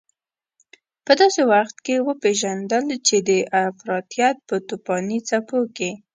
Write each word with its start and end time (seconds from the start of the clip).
په 1.05 1.11
داسې 1.19 1.41
وخت 1.53 1.75
کې 1.85 1.95
وپېژندل 2.07 2.85
چې 3.07 3.15
د 3.29 3.31
افراطيت 3.67 4.37
په 4.47 4.55
توپاني 4.67 5.19
څپو 5.29 5.59
کې. 5.75 5.91